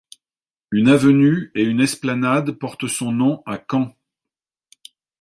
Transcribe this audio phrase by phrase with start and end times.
[0.71, 3.93] Une avenue et une esplanade portent son nom à Caen.